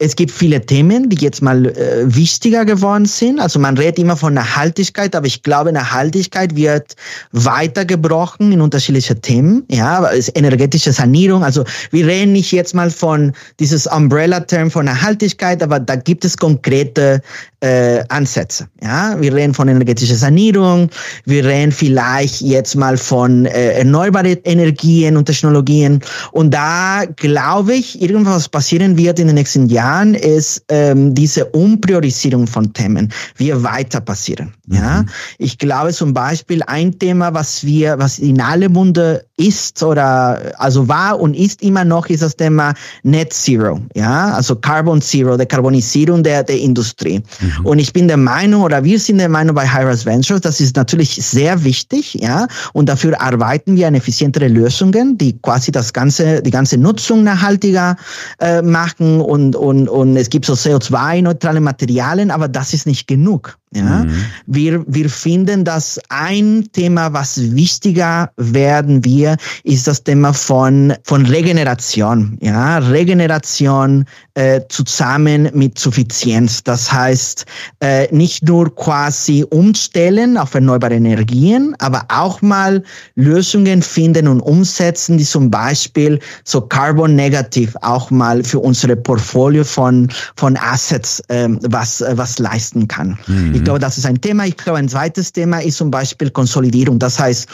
[0.00, 3.40] es gibt viele Themen, die jetzt mal äh, wichtiger geworden sind.
[3.40, 6.94] Also man redet immer von Nachhaltigkeit, aber ich glaube, Nachhaltigkeit wird
[7.32, 9.64] weitergebrochen in unterschiedliche Themen.
[9.68, 11.42] Ja, energetische Sanierung.
[11.42, 16.36] Also wir reden nicht jetzt mal von dieses Umbrella-Term von Nachhaltigkeit, aber da gibt es
[16.36, 17.20] konkrete
[17.60, 18.68] äh, Ansätze.
[18.80, 20.90] Ja, wir reden von energetischer Sanierung.
[21.24, 26.00] Wir reden vielleicht jetzt mal von äh, erneuerbaren Energien und Technologien.
[26.30, 31.46] Und da glaube ich, irgendwas passieren wird in den nächsten Jahren Jahren ist ähm, diese
[31.46, 34.52] Umpriorisierung von Themen, wie weiter passieren.
[34.66, 34.76] Mhm.
[34.76, 35.04] Ja,
[35.38, 40.88] ich glaube zum Beispiel ein Thema, was wir, was in alle Munde ist oder also
[40.88, 43.80] war und ist immer noch, ist das Thema Net Zero.
[43.94, 47.22] Ja, also Carbon Zero, der Karbonisierung der, der Industrie.
[47.40, 47.66] Mhm.
[47.66, 50.76] Und ich bin der Meinung oder wir sind der Meinung bei Hyras Ventures, das ist
[50.76, 52.14] natürlich sehr wichtig.
[52.14, 57.24] Ja, und dafür arbeiten wir an effizientere Lösungen, die quasi das ganze, die ganze Nutzung
[57.24, 57.96] nachhaltiger
[58.40, 63.58] äh, machen und, und, und es gibt so CO2-neutrale Materialien, aber das ist nicht genug.
[63.74, 64.24] Ja, mhm.
[64.46, 71.26] wir, wir finden, dass ein Thema, was wichtiger werden wir, ist das Thema von, von
[71.26, 72.38] Regeneration.
[72.40, 76.62] Ja, Regeneration äh, zusammen mit Suffizienz.
[76.64, 77.44] Das heißt,
[77.80, 82.82] äh, nicht nur quasi umstellen auf erneuerbare Energien, aber auch mal
[83.16, 89.62] Lösungen finden und umsetzen, die zum Beispiel so carbon negativ auch mal für unsere Portfolio
[89.64, 93.18] von, von Assets äh, was, was leisten kann.
[93.26, 93.57] Mhm.
[93.58, 94.46] Ich glaube, das ist ein Thema.
[94.46, 97.00] Ich glaube, ein zweites Thema ist zum Beispiel Konsolidierung.
[97.00, 97.48] Das heißt,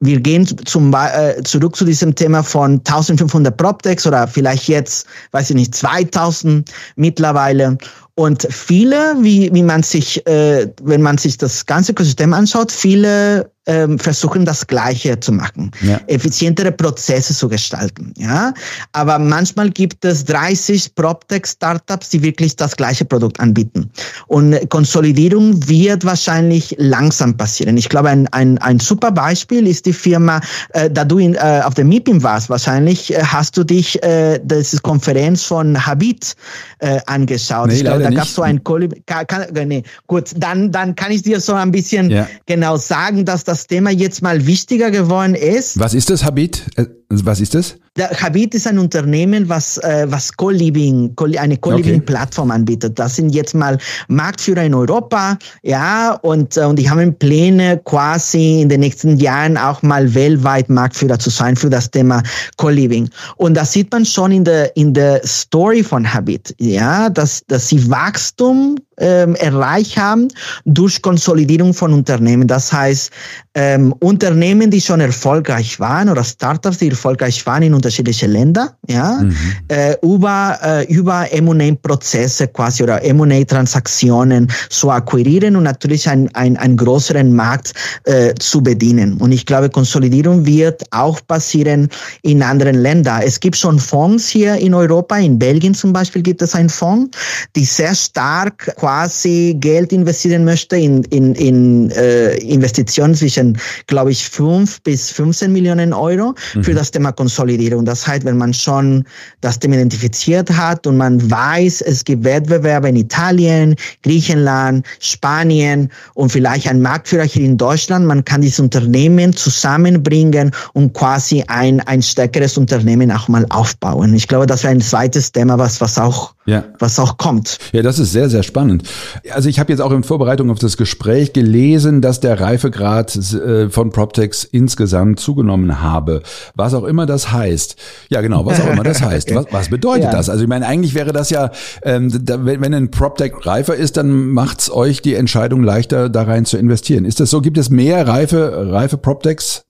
[0.00, 5.50] wir gehen zum, äh, zurück zu diesem Thema von 1500 PropTechs oder vielleicht jetzt, weiß
[5.50, 7.78] ich nicht, 2000 mittlerweile.
[8.16, 13.52] Und viele, wie, wie man sich, äh, wenn man sich das ganze Ökosystem anschaut, viele
[13.66, 16.00] ähm, versuchen das Gleiche zu machen, ja.
[16.06, 18.14] effizientere Prozesse zu gestalten.
[18.16, 18.54] Ja,
[18.92, 23.90] aber manchmal gibt es 30 PropTech-Startups, die wirklich das gleiche Produkt anbieten.
[24.28, 27.76] Und Konsolidierung wird wahrscheinlich langsam passieren.
[27.76, 31.62] Ich glaube, ein, ein, ein super Beispiel ist die Firma, äh, da du in, äh,
[31.64, 36.34] auf der MIPIM warst, wahrscheinlich äh, hast du dich äh, das Konferenz von Habit
[36.78, 37.68] äh, angeschaut.
[37.68, 40.94] Nee, ich glaube, da gab es so ein Kolib kann, kann, nee, gut, dann, dann
[40.94, 42.28] kann ich dir so ein bisschen ja.
[42.46, 45.78] genau sagen, dass das das Thema jetzt mal wichtiger geworden ist.
[45.78, 46.66] Was ist das, Habit?
[46.76, 47.78] Äh, was ist das?
[47.98, 52.56] Habit ist ein Unternehmen, was, äh, was Co-Living, eine Co-Living-Plattform okay.
[52.56, 52.98] anbietet.
[52.98, 53.78] Das sind jetzt mal
[54.08, 59.56] Marktführer in Europa, ja, und, äh, und die haben Pläne, quasi in den nächsten Jahren
[59.56, 62.22] auch mal weltweit Marktführer zu sein für das Thema
[62.56, 63.08] Co-Living.
[63.36, 67.68] Und das sieht man schon in der, in der Story von Habit, ja, dass, dass
[67.68, 70.28] sie Wachstum ähm, erreicht haben
[70.64, 72.46] durch Konsolidierung von Unternehmen.
[72.46, 73.10] Das heißt,
[73.54, 79.20] ähm, Unternehmen, die schon erfolgreich waren oder Startups, die erfolgreich waren in unterschiedlichen Ländern, ja,
[79.22, 79.36] mhm.
[79.68, 87.32] äh, über, äh, über M&A-Prozesse quasi oder M&A-Transaktionen zu akquirieren und natürlich einen ein größeren
[87.32, 89.18] Markt äh, zu bedienen.
[89.18, 91.88] Und ich glaube, Konsolidierung wird auch passieren
[92.22, 93.22] in anderen Ländern.
[93.22, 97.16] Es gibt schon Fonds hier in Europa, in Belgien zum Beispiel gibt es einen Fonds,
[97.54, 104.28] die sehr stark quasi Geld investieren möchte in, in, in äh, Investitionen zwischen, glaube ich,
[104.28, 106.64] 5 bis 15 Millionen Euro mhm.
[106.64, 107.75] für das Thema Konsolidierung.
[107.84, 109.04] Das heißt, wenn man schon
[109.40, 116.30] das Thema identifiziert hat und man weiß, es gibt Wettbewerbe in Italien, Griechenland, Spanien und
[116.30, 122.02] vielleicht ein Marktführer hier in Deutschland, man kann diese Unternehmen zusammenbringen und quasi ein, ein
[122.02, 124.14] stärkeres Unternehmen auch mal aufbauen.
[124.14, 126.64] Ich glaube, das wäre ein zweites Thema, was, was auch, ja.
[126.78, 127.58] was auch kommt.
[127.72, 128.84] Ja, das ist sehr, sehr spannend.
[129.32, 133.68] Also ich habe jetzt auch in Vorbereitung auf das Gespräch gelesen, dass der Reifegrad äh,
[133.68, 136.22] von PropTechs insgesamt zugenommen habe.
[136.54, 137.76] Was auch immer das heißt.
[138.08, 139.34] Ja, genau, was auch immer das heißt.
[139.34, 140.12] Was, was bedeutet ja.
[140.12, 140.30] das?
[140.30, 141.50] Also ich meine, eigentlich wäre das ja,
[141.82, 146.22] ähm, da, wenn, wenn ein PropTech reifer ist, dann macht's euch die Entscheidung leichter, da
[146.22, 147.04] rein zu investieren.
[147.04, 147.40] Ist das so?
[147.40, 149.65] Gibt es mehr reife, reife PropTechs?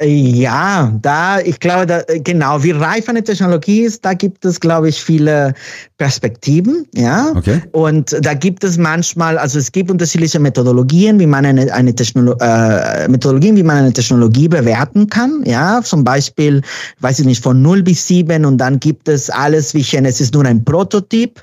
[0.00, 4.88] Ja, da, ich glaube, da, genau, wie reif eine Technologie ist, da gibt es, glaube
[4.88, 5.54] ich, viele
[5.96, 7.32] Perspektiven, ja.
[7.34, 7.62] Okay.
[7.72, 12.36] Und da gibt es manchmal, also es gibt unterschiedliche Methodologien, wie man eine, eine Technolo
[12.40, 15.82] äh, Methodologien, wie man eine Technologie bewerten kann, ja.
[15.82, 16.62] Zum Beispiel,
[17.00, 20.20] weiß ich nicht, von 0 bis 7 und dann gibt es alles, wie ich es
[20.20, 21.42] ist nur ein Prototyp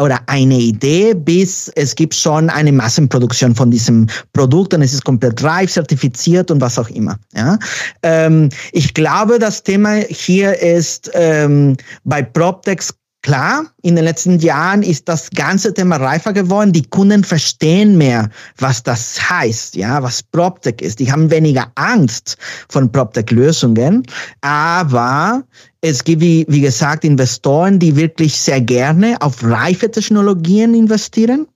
[0.00, 5.04] oder eine Idee, bis es gibt schon eine Massenproduktion von diesem Produkt und es ist
[5.04, 7.58] komplett reif, zertifiziert und was auch immer, ja.
[8.02, 12.94] Ähm, ich glaube, das Thema hier ist ähm, bei PropTechs
[13.26, 16.70] Klar, in den letzten Jahren ist das ganze Thema reifer geworden.
[16.70, 21.00] Die Kunden verstehen mehr, was das heißt, ja, was PropTech ist.
[21.00, 22.36] Die haben weniger Angst
[22.68, 24.04] von PropTech-Lösungen.
[24.42, 25.42] Aber
[25.80, 31.48] es gibt, wie, wie gesagt, Investoren, die wirklich sehr gerne auf reife Technologien investieren.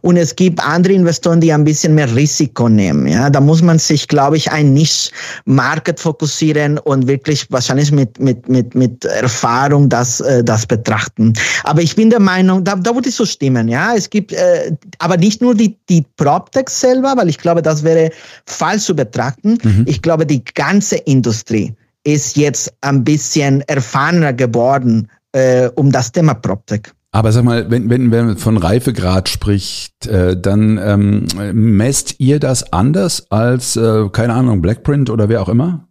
[0.00, 3.06] Und es gibt andere Investoren, die ein bisschen mehr Risiko nehmen.
[3.06, 8.48] Ja, da muss man sich, glaube ich, ein Niche-Market fokussieren und wirklich wahrscheinlich mit, mit,
[8.48, 11.32] mit, mit Erfahrung das, äh, das betrachten.
[11.64, 13.68] Aber ich bin der Meinung, da, da würde ich so stimmen.
[13.68, 17.82] Ja, es gibt, äh, aber nicht nur die, die PropTechs selber, weil ich glaube, das
[17.84, 18.10] wäre
[18.46, 19.58] falsch zu betrachten.
[19.62, 19.84] Mhm.
[19.86, 26.34] Ich glaube, die ganze Industrie ist jetzt ein bisschen erfahrener geworden äh, um das Thema
[26.34, 26.82] PropTech.
[27.14, 32.40] Aber sag mal, wenn, wenn, wenn man von Reifegrad spricht, äh, dann ähm, messt ihr
[32.40, 35.88] das anders als, äh, keine Ahnung, Blackprint oder wer auch immer?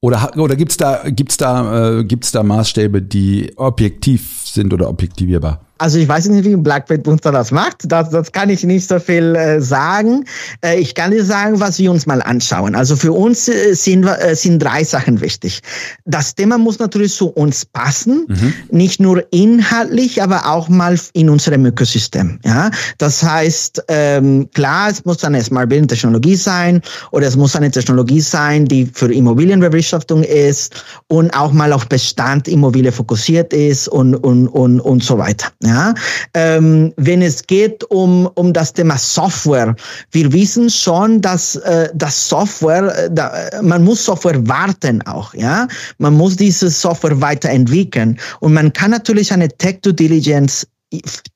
[0.00, 5.64] Oder, oder gibt's da, gibt's da, äh, gibt's da Maßstäbe, die objektiv sind oder objektivierbar?
[5.78, 7.84] Also ich weiß nicht, wie Blackbird Bunster das macht.
[7.86, 10.24] Das, das kann ich nicht so viel äh, sagen.
[10.64, 12.74] Äh, ich kann dir sagen, was wir uns mal anschauen.
[12.74, 15.62] Also für uns äh, sind, äh, sind drei Sachen wichtig.
[16.04, 18.52] Das Thema muss natürlich zu uns passen, mhm.
[18.70, 22.40] nicht nur inhaltlich, aber auch mal in unserem Ökosystem.
[22.44, 27.54] Ja, das heißt ähm, klar, es muss eine Smart Building Technologie sein oder es muss
[27.56, 33.88] eine Technologie sein, die für Immobilienbewirtschaftung ist und auch mal auf Bestand Immobilie fokussiert ist
[33.88, 35.48] und und und und so weiter.
[35.68, 35.94] Ja?
[36.34, 39.76] Ähm, wenn es geht um, um das Thema Software,
[40.10, 45.68] wir wissen schon, dass äh, das Software, äh, da, man muss Software warten auch, ja.
[45.98, 50.66] Man muss diese Software weiterentwickeln und man kann natürlich eine Tech Due Diligence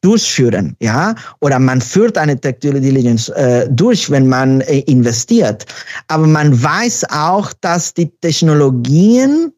[0.00, 5.66] durchführen, ja, oder man führt eine Tech Due Diligence äh, durch, wenn man äh, investiert.
[6.08, 9.52] Aber man weiß auch, dass die Technologien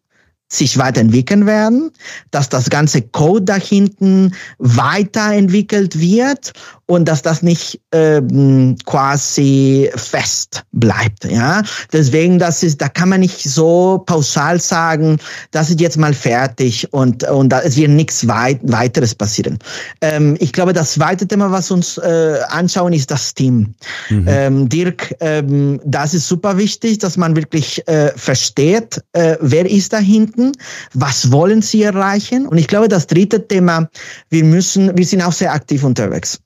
[0.49, 1.91] sich weiterentwickeln werden,
[2.31, 6.53] dass das ganze Code da hinten weiterentwickelt wird
[6.87, 11.25] und dass das nicht ähm, quasi fest bleibt.
[11.25, 15.19] Ja, deswegen das ist, da kann man nicht so pauschal sagen,
[15.51, 19.59] das ist jetzt mal fertig und und da es wird nichts weit, weiteres passieren.
[20.01, 23.75] Ähm, ich glaube, das zweite Thema, was uns äh, anschauen, ist das Team.
[24.11, 24.25] Mhm.
[24.29, 29.93] Ähm, Dirk, ähm, das ist super wichtig, dass man wirklich äh, versteht, äh, wer ist
[29.93, 30.53] da hinten,
[30.93, 32.47] was wollen sie erreichen.
[32.47, 33.89] Und ich glaube, das dritte Thema,
[34.31, 36.41] wir müssen, wir sind auch sehr aktiv unterwegs.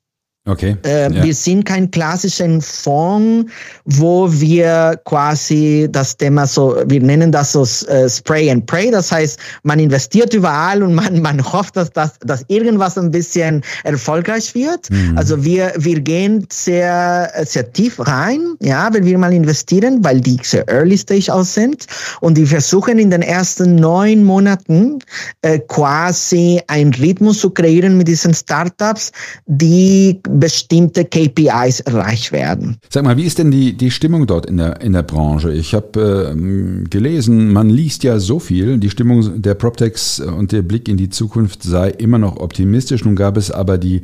[0.49, 0.77] Okay.
[0.85, 1.25] Äh, ja.
[1.25, 3.53] Wir sind kein klassischen Fonds,
[3.85, 8.91] wo wir quasi das Thema so, wir nennen das so äh, Spray and Pray.
[8.91, 13.63] Das heißt, man investiert überall und man, man hofft, dass, das, dass irgendwas ein bisschen
[13.85, 14.91] erfolgreich wird.
[14.91, 15.19] Mhm.
[15.19, 20.39] Also wir, wir gehen sehr, sehr tief rein, ja, wenn wir mal investieren, weil die
[20.43, 21.87] sehr early stage aus sind.
[22.21, 25.01] Und die versuchen in den ersten neun Monaten
[25.43, 29.13] äh, quasi einen Rhythmus zu kreieren mit diesen Startups,
[29.47, 32.77] die bestimmte KPIs erreicht werden.
[32.89, 35.53] Sag mal, wie ist denn die, die Stimmung dort in der, in der Branche?
[35.53, 40.63] Ich habe äh, gelesen, man liest ja so viel, die Stimmung der PropTechs und der
[40.63, 43.05] Blick in die Zukunft sei immer noch optimistisch.
[43.05, 44.03] Nun gab es aber die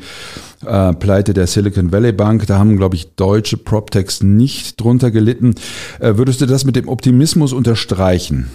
[0.66, 5.54] äh, Pleite der Silicon Valley Bank, da haben, glaube ich, deutsche PropTechs nicht drunter gelitten.
[6.00, 8.50] Äh, würdest du das mit dem Optimismus unterstreichen?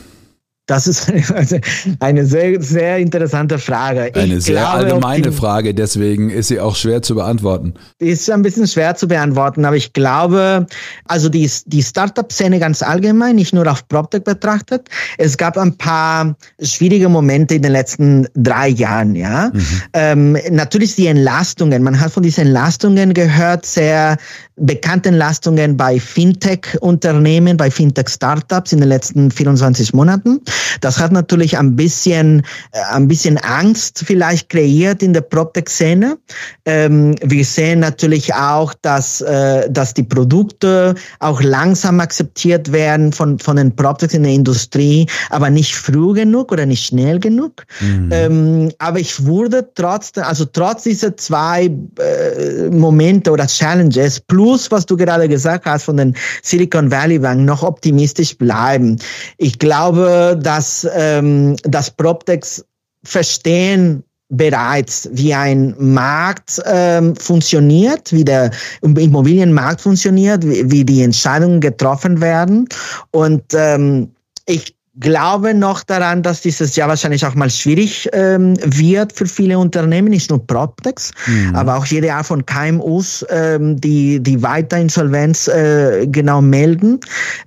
[0.69, 1.62] Das ist eine,
[1.99, 4.10] eine sehr, sehr interessante Frage.
[4.10, 7.73] Ich eine sehr glaube, allgemeine Frage, deswegen ist sie auch schwer zu beantworten.
[7.97, 10.67] Ist ein bisschen schwer zu beantworten, aber ich glaube,
[11.05, 16.36] also die, die Startup-Szene ganz allgemein, nicht nur auf PropTech betrachtet, es gab ein paar
[16.62, 19.49] schwierige Momente in den letzten drei Jahren, ja.
[19.51, 19.82] Mhm.
[19.93, 24.17] Ähm, natürlich die Entlastungen, man hat von diesen Entlastungen gehört, sehr
[24.60, 30.41] bekannten Entlastungen bei Fintech-Unternehmen, bei Fintech-Startups in den letzten 24 Monaten.
[30.82, 36.17] Das hat natürlich ein bisschen, äh, ein bisschen Angst vielleicht kreiert in der PropTech-Szene.
[36.65, 43.39] Ähm, wir sehen natürlich auch, dass, äh, dass die Produkte auch langsam akzeptiert werden von,
[43.39, 47.65] von den PropTechs in der Industrie, aber nicht früh genug oder nicht schnell genug.
[47.80, 48.10] Mhm.
[48.12, 51.65] Ähm, aber ich wurde trotzdem, also trotz dieser zwei
[52.00, 57.41] äh, Momente oder Challenges plus, was du gerade gesagt hast von den Silicon Valley Bank,
[57.41, 58.98] noch optimistisch bleiben.
[59.38, 62.66] Ich glaube, dass, ähm, dass PropTechs
[63.04, 68.50] verstehen bereits, wie ein Markt ähm, funktioniert, wie der
[68.82, 72.68] Immobilienmarkt funktioniert, wie, wie die Entscheidungen getroffen werden.
[73.12, 74.10] Und ähm,
[74.48, 79.58] ich glaube noch daran, dass dieses Jahr wahrscheinlich auch mal schwierig ähm, wird für viele
[79.58, 81.56] Unternehmen, nicht nur PropTechs, mhm.
[81.56, 87.00] aber auch jede Art von KMUs, ähm, die, die weiter Insolvenz äh, genau melden.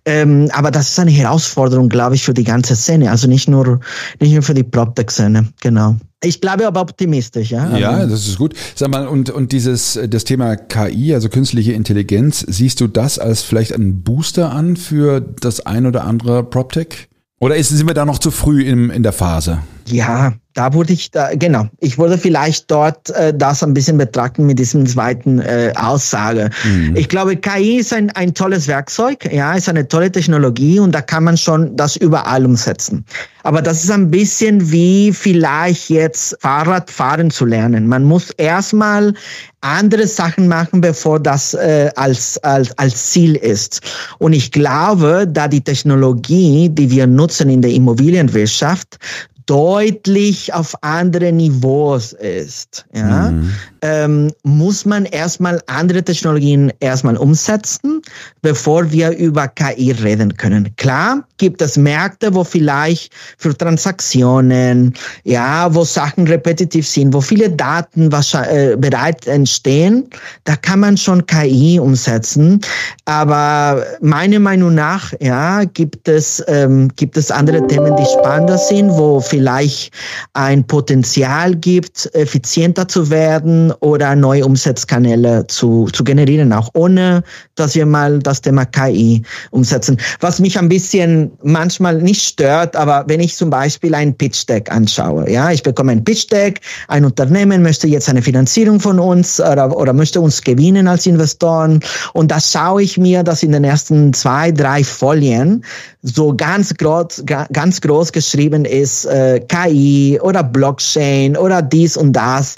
[0.05, 3.81] Ähm, aber das ist eine Herausforderung, glaube ich, für die ganze Szene, also nicht nur,
[4.21, 5.97] nicht nur für die PropTech-Szene, genau.
[6.25, 7.77] Ich glaube aber optimistisch, ja.
[7.77, 8.55] Ja, also das ist gut.
[8.77, 13.43] Sag mal, und, und dieses, das Thema KI, also künstliche Intelligenz, siehst du das als
[13.43, 17.09] vielleicht einen Booster an für das ein oder andere PropTech?
[17.43, 19.59] Oder ist, sind wir da noch zu früh in, in der Phase?
[19.87, 21.67] Ja, da wurde ich da, genau.
[21.81, 26.51] Ich würde vielleicht dort äh, das ein bisschen betrachten mit diesem zweiten äh, Aussage.
[26.65, 26.95] Mhm.
[26.95, 31.01] Ich glaube, KI ist ein, ein tolles Werkzeug, ja, ist eine tolle Technologie und da
[31.01, 33.05] kann man schon das überall umsetzen.
[33.45, 37.89] Aber das ist ein bisschen wie vielleicht jetzt Fahrrad fahren zu lernen.
[37.89, 39.15] Man muss erstmal
[39.63, 43.81] andere Sachen machen, bevor das äh, als, als, als Ziel ist.
[44.19, 48.99] Und ich glaube, da die Technologie, die wir nutzen in der Immobilienwirtschaft,
[49.47, 53.53] deutlich auf andere Niveaus ist, ja, mhm.
[53.83, 58.01] Ähm, muss man erstmal andere Technologien erstmal umsetzen,
[58.41, 60.75] bevor wir über KI reden können.
[60.77, 67.51] Klar gibt es Märkte, wo vielleicht für Transaktionen, ja, wo Sachen repetitiv sind, wo viele
[67.51, 70.09] Daten äh, bereit entstehen,
[70.45, 72.61] da kann man schon KI umsetzen.
[73.05, 78.91] Aber meiner Meinung nach, ja, gibt es, ähm, gibt es andere Themen, die spannender sind,
[78.91, 79.93] wo vielleicht
[80.35, 87.23] ein Potenzial gibt, effizienter zu werden oder neue Umsatzkanäle zu, zu generieren, auch ohne,
[87.55, 89.97] dass wir mal das Thema KI umsetzen.
[90.21, 94.71] Was mich ein bisschen manchmal nicht stört, aber wenn ich zum Beispiel ein Pitch Deck
[94.71, 99.41] anschaue, ja, ich bekomme ein Pitch Deck, ein Unternehmen möchte jetzt eine Finanzierung von uns
[99.41, 101.81] oder, oder möchte uns gewinnen als Investoren
[102.13, 105.65] und da schaue ich mir das in den ersten zwei, drei Folien
[106.03, 112.57] so ganz groß, ganz groß geschrieben ist, äh, KI oder Blockchain oder dies und das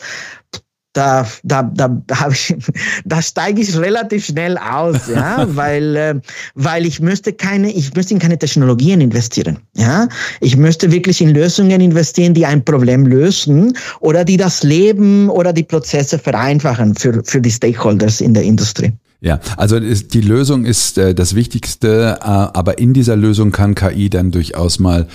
[0.95, 2.55] da, da, da, ich,
[3.05, 6.15] da steige ich relativ schnell aus, ja, weil, äh,
[6.55, 10.09] weil ich möchte keine, ich möchte in keine Technologien investieren, ja.
[10.41, 15.53] Ich möchte wirklich in Lösungen investieren, die ein Problem lösen oder die das Leben oder
[15.53, 18.93] die Prozesse vereinfachen für, für die Stakeholders in der Industrie.
[19.25, 24.11] Ja, also die Lösung ist äh, das Wichtigste, äh, aber in dieser Lösung kann KI
[24.11, 25.07] dann durchaus mal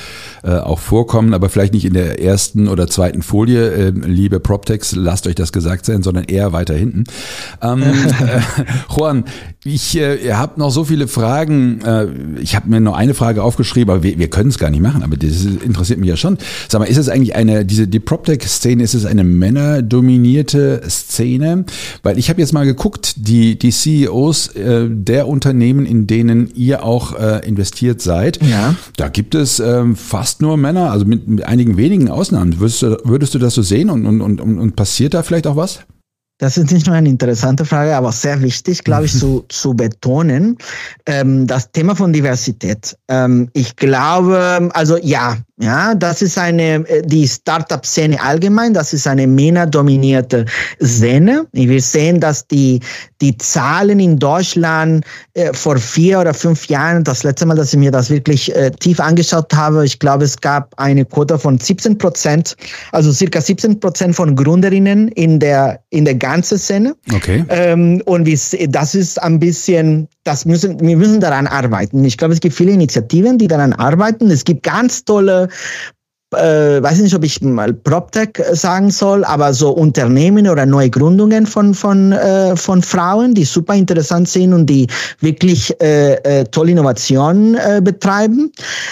[0.43, 4.95] äh, auch vorkommen, aber vielleicht nicht in der ersten oder zweiten Folie, äh, liebe PropTechs,
[4.95, 7.04] lasst euch das gesagt sein, sondern eher weiter hinten.
[7.62, 8.39] Ähm, äh,
[8.98, 9.26] Juan,
[9.63, 11.82] ich äh, ihr habt noch so viele Fragen.
[11.82, 12.08] Äh,
[12.41, 15.04] ich habe mir noch eine Frage aufgeschrieben, aber wir, wir können es gar nicht machen,
[15.04, 16.39] aber das interessiert mich ja schon.
[16.67, 21.65] Sag mal, ist es eigentlich eine, diese die PropTech-Szene, ist es eine männerdominierte Szene?
[22.02, 26.83] Weil ich habe jetzt mal geguckt, die, die CEOs äh, der Unternehmen, in denen ihr
[26.83, 28.75] auch äh, investiert seid, ja.
[28.97, 32.59] da gibt es äh, fast nur Männer, also mit, mit einigen wenigen Ausnahmen.
[32.59, 35.55] Würdest du, würdest du das so sehen und, und, und, und passiert da vielleicht auch
[35.55, 35.81] was?
[36.39, 40.57] Das ist nicht nur eine interessante Frage, aber sehr wichtig, glaube ich, zu, zu betonen.
[41.05, 42.97] Ähm, das Thema von Diversität.
[43.09, 49.06] Ähm, ich glaube, also ja, ja, das ist eine, äh, die Startup-Szene allgemein, das ist
[49.08, 50.45] eine männerdominierte
[50.82, 51.48] Szene.
[51.52, 52.80] Wir sehen, dass die,
[53.19, 57.80] die Zahlen in Deutschland äh, vor vier oder fünf Jahren, das letzte Mal, dass ich
[57.80, 61.98] mir das wirklich äh, tief angeschaut habe, ich glaube, es gab eine Quote von 17
[61.98, 62.56] Prozent,
[62.93, 66.95] also circa 17 Prozent von Gründerinnen in der, in der ganzen Szene.
[67.13, 67.43] Okay.
[67.50, 72.06] Ähm, und wie, das ist ein bisschen, das müssen, wir müssen daran arbeiten.
[72.06, 74.32] Ich glaube, es gibt viele Initiativen, die daran arbeiten.
[74.32, 75.48] Es gibt ganz tolle
[76.35, 81.47] äh, weiß nicht, ob ich mal PropTech sagen soll, aber so Unternehmen oder neue Gründungen
[81.47, 84.88] von, von, äh, von Frauen, die super interessant sind und die
[85.21, 88.51] wirklich äh, äh, tolle Innovationen äh, betreiben.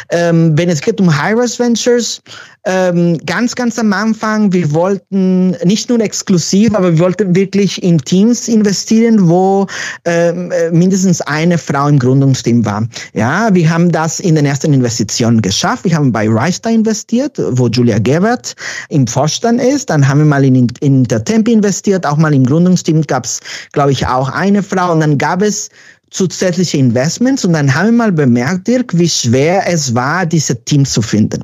[0.09, 2.21] Ähm, wenn es geht um High-Rise Ventures,
[2.67, 7.97] ähm, ganz, ganz am Anfang, wir wollten nicht nur exklusiv, aber wir wollten wirklich in
[7.97, 9.67] Teams investieren, wo
[10.03, 12.85] ähm, äh, mindestens eine Frau im Gründungsteam war.
[13.13, 15.85] Ja, wir haben das in den ersten Investitionen geschafft.
[15.85, 18.55] Wir haben bei Reister investiert, wo Julia Gebert
[18.89, 19.89] im Vorstand ist.
[19.89, 23.39] Dann haben wir mal in, in Intertemp investiert, auch mal im Gründungsteam gab es,
[23.71, 24.91] glaube ich, auch eine Frau.
[24.91, 25.69] Und dann gab es
[26.09, 30.91] zusätzliche Investments und dann haben wir mal bemerkt, Dirk, wie schwer es war, diese Teams
[30.91, 31.43] zu finden.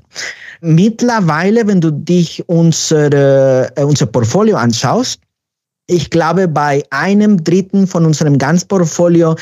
[0.65, 5.19] Mittlerweile, wenn du dich unsere, äh, unser Portfolio anschaust,
[5.87, 9.35] ich glaube, bei einem Dritten von unserem Ganzportfolio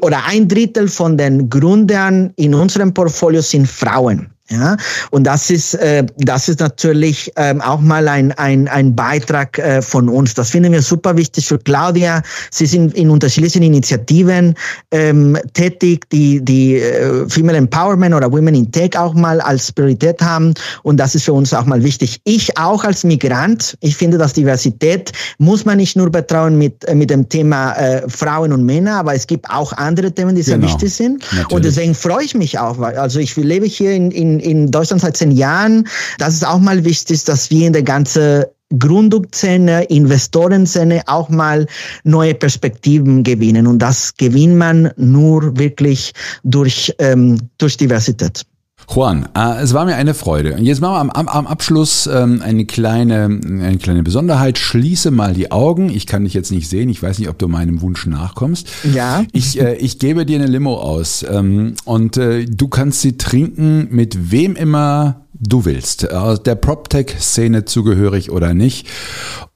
[0.00, 4.33] oder ein Drittel von den Gründern in unserem Portfolio sind Frauen.
[4.50, 4.76] Ja,
[5.10, 9.80] und das ist, äh, das ist natürlich ähm, auch mal ein, ein, ein Beitrag äh,
[9.80, 10.34] von uns.
[10.34, 12.22] Das finden wir super wichtig für Claudia.
[12.50, 14.54] Sie sind in unterschiedlichen Initiativen
[14.90, 20.20] ähm, tätig, die, die äh, Female Empowerment oder Women in Tech auch mal als Priorität
[20.20, 20.52] haben.
[20.82, 22.20] Und das ist für uns auch mal wichtig.
[22.24, 26.94] Ich auch als Migrant, ich finde, dass Diversität muss man nicht nur betrauen mit, äh,
[26.94, 30.58] mit dem Thema äh, Frauen und Männer, aber es gibt auch andere Themen, die sehr
[30.58, 30.68] genau.
[30.68, 31.22] wichtig sind.
[31.32, 31.50] Natürlich.
[31.50, 35.02] Und deswegen freue ich mich auch, weil also ich lebe hier in, in in, Deutschland
[35.02, 35.86] seit zehn Jahren.
[36.18, 38.44] Das ist auch mal wichtig, dass wir in der ganzen
[38.78, 41.66] Gründungsszene, Investorenszene auch mal
[42.02, 43.66] neue Perspektiven gewinnen.
[43.66, 48.44] Und das gewinnt man nur wirklich durch, ähm, durch Diversität.
[48.92, 50.54] Juan, äh, es war mir eine Freude.
[50.54, 54.58] Und jetzt machen wir am, am, am Abschluss ähm, eine, kleine, eine kleine Besonderheit.
[54.58, 55.90] Schließe mal die Augen.
[55.90, 56.88] Ich kann dich jetzt nicht sehen.
[56.88, 58.68] Ich weiß nicht, ob du meinem Wunsch nachkommst.
[58.92, 59.24] Ja.
[59.32, 61.24] Ich, äh, ich gebe dir eine Limo aus.
[61.28, 66.10] Ähm, und äh, du kannst sie trinken mit wem immer du willst.
[66.12, 68.86] Aus der PropTech-Szene zugehörig oder nicht.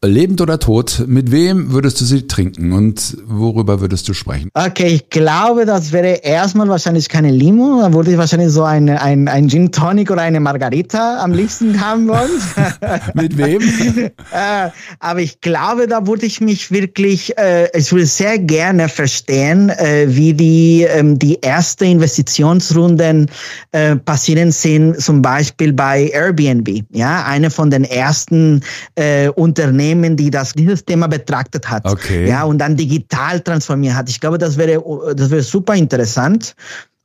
[0.04, 4.48] Lebend oder tot, mit wem würdest du sie trinken und worüber würdest du sprechen?
[4.54, 7.80] Okay, ich glaube, das wäre erstmal wahrscheinlich keine Limo.
[7.82, 11.80] Da würde ich wahrscheinlich so ein, ein, ein Gin Tonic oder eine Margarita am liebsten
[11.80, 12.30] haben wollen.
[13.14, 13.60] mit wem?
[14.32, 19.68] äh, aber ich glaube, da würde ich mich wirklich, äh, ich würde sehr gerne verstehen,
[19.70, 23.28] äh, wie die, ähm, die erste Investitionsrunden
[23.72, 26.84] äh, passieren sind, zum Beispiel bei Airbnb.
[26.90, 28.62] Ja, eine von den ersten
[28.94, 31.84] äh, Unternehmen, Unternehmen, die das, dieses Thema betrachtet hat.
[31.84, 32.28] Okay.
[32.28, 34.08] Ja, und dann digital transformiert hat.
[34.08, 34.82] Ich glaube, das wäre,
[35.14, 36.54] das wäre super interessant.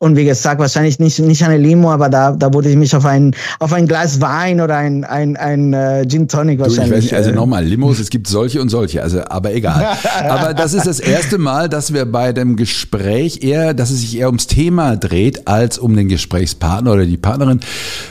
[0.03, 3.05] Und wie gesagt, wahrscheinlich nicht, nicht eine Limo, aber da, da würde ich mich auf
[3.05, 6.75] ein, auf ein Glas Wein oder ein, ein, ein äh, Gin Tonic wahrscheinlich.
[6.77, 9.53] Du, ich weiß nicht, also äh, nochmal, Limos, es gibt solche und solche, also, aber
[9.53, 9.95] egal.
[10.29, 14.17] aber das ist das erste Mal, dass wir bei dem Gespräch eher, dass es sich
[14.17, 17.61] eher ums Thema dreht, als um den Gesprächspartner oder die Partnerin.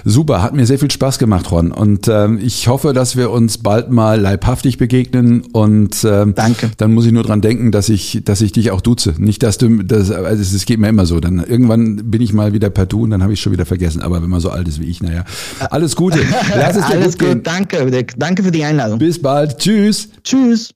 [0.02, 1.72] Super, hat mir sehr viel Spaß gemacht, Ron.
[1.72, 6.70] Und ähm, ich hoffe, dass wir uns bald mal leibhaftig begegnen und ähm, Danke.
[6.78, 9.12] dann muss ich nur dran denken, dass ich, dass ich dich auch duze.
[9.18, 11.20] Nicht, dass du, das, also es geht mir immer so.
[11.20, 13.66] Dann irgendwann irgendwann bin ich mal wieder per Du und dann habe ich schon wieder
[13.66, 14.02] vergessen.
[14.02, 15.24] Aber wenn man so alt ist wie ich, naja.
[15.70, 16.20] Alles Gute.
[16.56, 18.04] Lass es dir Alles gut, gut danke.
[18.16, 18.98] Danke für die Einladung.
[18.98, 19.58] Bis bald.
[19.58, 20.08] Tschüss.
[20.22, 20.74] Tschüss.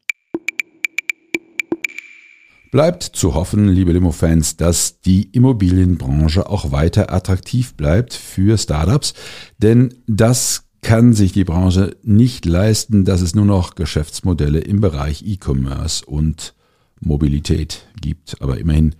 [2.71, 9.15] Bleibt zu hoffen, liebe Limo-Fans, dass die Immobilienbranche auch weiter attraktiv bleibt für Startups,
[9.57, 15.23] denn das kann sich die Branche nicht leisten, dass es nur noch Geschäftsmodelle im Bereich
[15.25, 16.55] E-Commerce und
[17.01, 18.43] Mobilität gibt.
[18.43, 18.95] Aber immerhin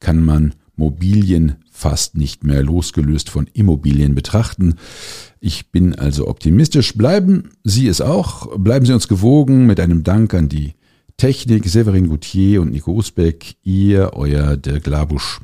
[0.00, 4.76] kann man Mobilien fast nicht mehr losgelöst von Immobilien betrachten.
[5.40, 6.94] Ich bin also optimistisch.
[6.94, 8.58] Bleiben Sie es auch.
[8.58, 10.74] Bleiben Sie uns gewogen mit einem Dank an die
[11.16, 13.56] Technik, Severin Goutier und Nico Usbeck.
[13.62, 15.40] Ihr, euer Dirk Labusch.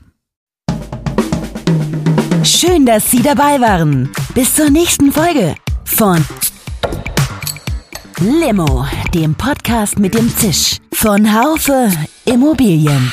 [2.45, 4.11] Schön, dass Sie dabei waren.
[4.35, 5.55] Bis zur nächsten Folge
[5.85, 6.24] von
[8.20, 11.91] Limo, dem Podcast mit dem Zisch von Haufe
[12.24, 13.12] Immobilien.